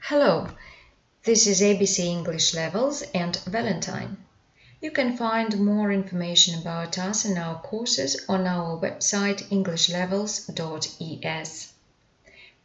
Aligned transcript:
Hello, 0.00 0.48
this 1.24 1.46
is 1.46 1.60
ABC 1.60 1.98
English 1.98 2.54
Levels 2.54 3.02
and 3.12 3.36
Valentine. 3.46 4.16
You 4.80 4.90
can 4.90 5.16
find 5.16 5.60
more 5.60 5.92
information 5.92 6.58
about 6.58 6.98
us 6.98 7.26
and 7.26 7.36
our 7.36 7.60
courses 7.60 8.24
on 8.28 8.46
our 8.46 8.80
website 8.80 9.42
englishlevels.es. 9.50 11.72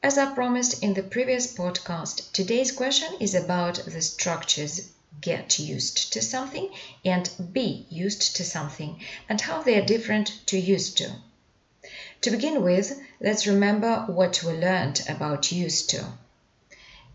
As 0.01 0.17
I 0.17 0.33
promised 0.33 0.83
in 0.83 0.93
the 0.93 1.03
previous 1.03 1.53
podcast, 1.53 2.31
today's 2.31 2.71
question 2.71 3.09
is 3.19 3.35
about 3.35 3.83
the 3.85 4.01
structures 4.01 4.89
get 5.19 5.59
used 5.59 6.13
to 6.13 6.21
something 6.21 6.69
and 7.03 7.29
be 7.51 7.85
used 7.89 8.37
to 8.37 8.45
something 8.45 9.01
and 9.27 9.41
how 9.41 9.61
they 9.63 9.77
are 9.77 9.85
different 9.85 10.39
to 10.45 10.57
used 10.57 10.97
to. 10.99 11.13
To 12.21 12.31
begin 12.31 12.61
with, 12.61 12.97
let's 13.19 13.47
remember 13.47 14.05
what 14.07 14.41
we 14.43 14.53
learned 14.53 15.03
about 15.09 15.51
used 15.51 15.89
to. 15.89 16.13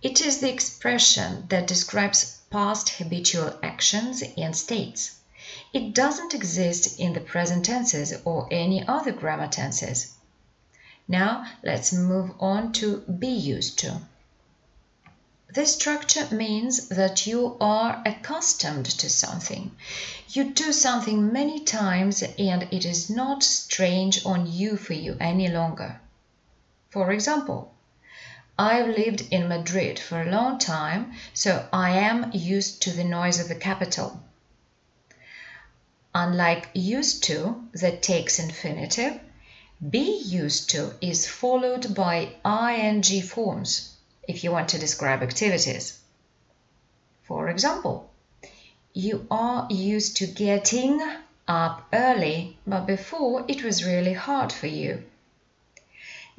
It 0.00 0.20
is 0.20 0.38
the 0.38 0.52
expression 0.52 1.46
that 1.48 1.66
describes 1.66 2.38
past 2.50 2.88
habitual 2.88 3.58
actions 3.64 4.22
and 4.36 4.56
states. 4.56 5.16
It 5.72 5.92
doesn't 5.92 6.34
exist 6.34 7.00
in 7.00 7.14
the 7.14 7.20
present 7.20 7.64
tenses 7.64 8.14
or 8.24 8.46
any 8.50 8.86
other 8.86 9.10
grammar 9.10 9.48
tenses. 9.48 10.14
Now 11.08 11.46
let's 11.64 11.92
move 11.92 12.30
on 12.38 12.72
to 12.74 12.98
be 12.98 13.28
used 13.28 13.78
to. 13.80 14.02
This 15.52 15.74
structure 15.74 16.28
means 16.30 16.88
that 16.88 17.26
you 17.26 17.56
are 17.60 18.02
accustomed 18.06 18.86
to 18.86 19.10
something. 19.10 19.74
You 20.28 20.52
do 20.52 20.72
something 20.72 21.32
many 21.32 21.64
times 21.64 22.22
and 22.22 22.68
it 22.70 22.84
is 22.84 23.10
not 23.10 23.42
strange 23.42 24.24
or 24.24 24.38
new 24.38 24.76
for 24.76 24.92
you 24.92 25.16
any 25.18 25.48
longer. 25.48 26.00
For 26.90 27.10
example, 27.10 27.72
I've 28.58 28.88
lived 28.88 29.28
in 29.30 29.46
Madrid 29.46 30.00
for 30.00 30.20
a 30.20 30.30
long 30.30 30.58
time, 30.58 31.12
so 31.32 31.68
I 31.72 31.90
am 31.90 32.32
used 32.32 32.82
to 32.82 32.90
the 32.90 33.04
noise 33.04 33.38
of 33.38 33.46
the 33.46 33.54
capital. 33.54 34.20
Unlike 36.12 36.70
used 36.74 37.22
to 37.24 37.68
that 37.74 38.02
takes 38.02 38.40
infinitive, 38.40 39.20
be 39.88 40.22
used 40.24 40.70
to 40.70 40.92
is 41.00 41.28
followed 41.28 41.94
by 41.94 42.32
ing 42.44 43.22
forms 43.22 43.94
if 44.26 44.42
you 44.42 44.50
want 44.50 44.70
to 44.70 44.78
describe 44.78 45.22
activities. 45.22 46.00
For 47.22 47.48
example, 47.48 48.10
you 48.92 49.28
are 49.30 49.68
used 49.70 50.16
to 50.16 50.26
getting 50.26 51.00
up 51.46 51.86
early, 51.92 52.58
but 52.66 52.86
before 52.86 53.44
it 53.46 53.62
was 53.62 53.86
really 53.86 54.14
hard 54.14 54.50
for 54.50 54.66
you. 54.66 55.04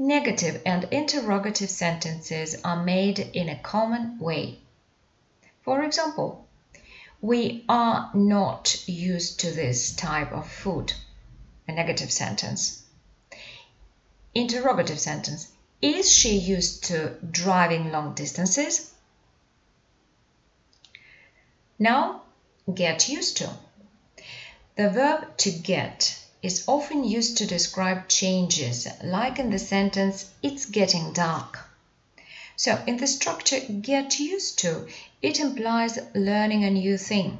Negative 0.01 0.61
and 0.65 0.85
interrogative 0.85 1.69
sentences 1.69 2.55
are 2.63 2.81
made 2.81 3.19
in 3.19 3.49
a 3.49 3.59
common 3.59 4.17
way. 4.17 4.59
For 5.61 5.83
example, 5.83 6.47
we 7.19 7.65
are 7.67 8.09
not 8.13 8.87
used 8.87 9.41
to 9.41 9.51
this 9.51 9.93
type 9.93 10.31
of 10.31 10.49
food. 10.49 10.93
A 11.67 11.73
negative 11.73 12.13
sentence. 12.13 12.81
Interrogative 14.33 15.01
sentence. 15.01 15.49
Is 15.81 16.09
she 16.09 16.37
used 16.37 16.85
to 16.85 17.17
driving 17.29 17.91
long 17.91 18.13
distances? 18.13 18.93
Now, 21.77 22.21
get 22.73 23.09
used 23.09 23.35
to. 23.37 23.49
The 24.77 24.89
verb 24.91 25.35
to 25.39 25.51
get 25.51 26.23
is 26.41 26.63
often 26.67 27.03
used 27.03 27.37
to 27.37 27.45
describe 27.45 28.07
changes, 28.07 28.87
like 29.03 29.39
in 29.39 29.49
the 29.49 29.59
sentence, 29.59 30.31
it's 30.41 30.65
getting 30.65 31.11
dark. 31.11 31.59
So, 32.55 32.81
in 32.87 32.97
the 32.97 33.07
structure 33.07 33.59
get 33.59 34.19
used 34.19 34.59
to, 34.59 34.87
it 35.21 35.39
implies 35.39 35.99
learning 36.13 36.63
a 36.63 36.69
new 36.69 36.97
thing. 36.97 37.39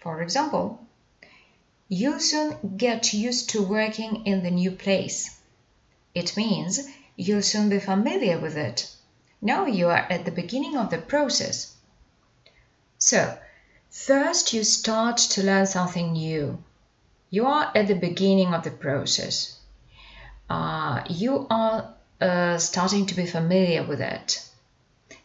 For 0.00 0.22
example, 0.22 0.80
you'll 1.88 2.20
soon 2.20 2.76
get 2.76 3.12
used 3.12 3.50
to 3.50 3.62
working 3.62 4.26
in 4.26 4.42
the 4.42 4.50
new 4.50 4.70
place. 4.70 5.36
It 6.14 6.36
means 6.36 6.88
you'll 7.16 7.42
soon 7.42 7.68
be 7.68 7.80
familiar 7.80 8.38
with 8.38 8.56
it. 8.56 8.88
Now 9.40 9.66
you 9.66 9.88
are 9.88 10.06
at 10.10 10.24
the 10.24 10.30
beginning 10.30 10.76
of 10.76 10.90
the 10.90 10.98
process. 10.98 11.74
So, 12.98 13.38
first 13.90 14.52
you 14.52 14.64
start 14.64 15.16
to 15.16 15.42
learn 15.42 15.66
something 15.66 16.12
new. 16.12 16.62
You 17.30 17.46
are 17.46 17.70
at 17.74 17.88
the 17.88 17.94
beginning 17.94 18.54
of 18.54 18.64
the 18.64 18.70
process. 18.70 19.58
Uh, 20.48 21.02
you 21.10 21.46
are 21.50 21.94
uh, 22.20 22.58
starting 22.58 23.06
to 23.06 23.14
be 23.14 23.26
familiar 23.26 23.82
with 23.82 24.00
it. 24.00 24.42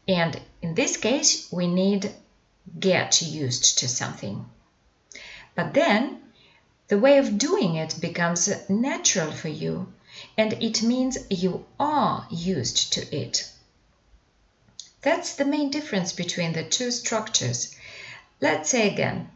And 0.07 0.39
in 0.61 0.75
this 0.75 0.97
case, 0.97 1.49
we 1.51 1.67
need 1.67 2.11
get 2.79 3.21
used 3.21 3.79
to 3.79 3.87
something. 3.87 4.45
But 5.55 5.73
then 5.73 6.21
the 6.89 6.99
way 6.99 7.17
of 7.17 7.37
doing 7.37 7.75
it 7.75 8.01
becomes 8.01 8.49
natural 8.69 9.31
for 9.31 9.49
you, 9.49 9.93
and 10.37 10.53
it 10.53 10.83
means 10.83 11.17
you 11.29 11.65
are 11.79 12.27
used 12.29 12.93
to 12.93 13.15
it. 13.15 13.49
That's 15.01 15.35
the 15.35 15.45
main 15.45 15.69
difference 15.69 16.11
between 16.11 16.53
the 16.53 16.63
two 16.63 16.91
structures. 16.91 17.75
Let's 18.41 18.69
say 18.69 18.89
again 18.91 19.29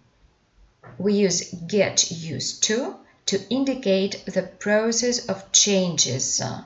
we 0.98 1.14
use 1.14 1.54
get 1.54 2.12
used 2.12 2.64
to 2.64 2.96
to 3.28 3.42
indicate 3.50 4.26
the 4.26 4.44
process 4.44 5.26
of 5.28 5.52
changes, 5.52 6.42
uh, 6.42 6.64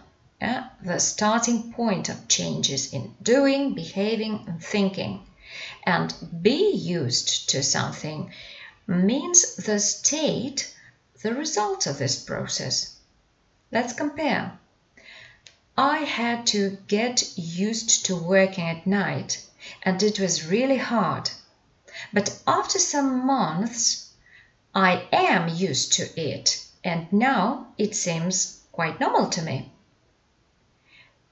the 0.84 1.00
starting 1.00 1.74
point 1.74 2.08
of 2.08 2.28
changes 2.28 2.94
in 2.94 3.16
doing, 3.22 3.74
behaving, 3.74 4.46
and 4.48 4.64
thinking. 4.64 5.26
And 5.84 6.14
be 6.42 6.72
used 6.72 7.50
to 7.50 7.64
something 7.64 8.32
means 8.86 9.56
the 9.56 9.80
state, 9.80 10.74
the 11.24 11.34
result 11.34 11.88
of 11.88 11.98
this 11.98 12.24
process. 12.24 12.96
Let's 13.72 13.94
compare. 13.94 14.60
I 15.78 16.00
had 16.00 16.46
to 16.48 16.78
get 16.88 17.38
used 17.38 18.06
to 18.06 18.16
working 18.16 18.68
at 18.68 18.86
night, 18.86 19.44
and 19.82 20.04
it 20.04 20.20
was 20.20 20.46
really 20.46 20.78
hard. 20.78 21.32
But 22.14 22.38
after 22.48 22.80
some 22.80 23.26
months, 23.26 24.10
I 24.74 25.08
am 25.12 25.50
used 25.50 25.94
to 25.94 26.20
it, 26.20 26.64
and 26.84 27.12
now 27.12 27.68
it 27.78 27.96
seems 27.96 28.62
quite 28.72 29.00
normal 29.00 29.30
to 29.30 29.42
me. 29.42 29.72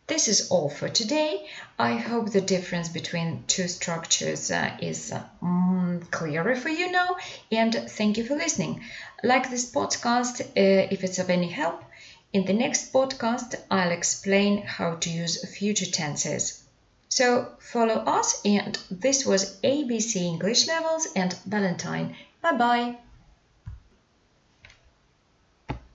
This 0.07 0.27
is 0.27 0.49
all 0.49 0.69
for 0.69 0.89
today. 0.89 1.47
I 1.77 1.93
hope 1.93 2.31
the 2.31 2.41
difference 2.41 2.89
between 2.89 3.43
two 3.45 3.67
structures 3.67 4.49
uh, 4.49 4.75
is 4.81 5.11
uh, 5.11 5.23
mm, 5.41 6.09
clearer 6.09 6.55
for 6.55 6.69
you 6.69 6.91
now, 6.91 7.17
and 7.51 7.73
thank 7.73 8.17
you 8.17 8.23
for 8.23 8.35
listening. 8.35 8.83
Like 9.23 9.49
this 9.49 9.71
podcast, 9.71 10.41
uh, 10.41 10.87
if 10.91 11.03
it's 11.03 11.19
of 11.19 11.29
any 11.29 11.49
help, 11.49 11.83
in 12.33 12.45
the 12.45 12.53
next 12.53 12.91
podcast, 12.91 13.53
I'll 13.69 13.91
explain 13.91 14.63
how 14.63 14.95
to 14.95 15.09
use 15.09 15.47
future 15.55 15.85
tenses. 15.85 16.63
So 17.09 17.53
follow 17.59 17.95
us, 17.95 18.41
and 18.45 18.77
this 18.91 19.25
was 19.25 19.59
ABC 19.61 20.17
English 20.17 20.67
Levels 20.67 21.07
and 21.15 21.33
Valentine. 21.45 22.15
Bye 22.41 22.57
bye. 22.57 22.97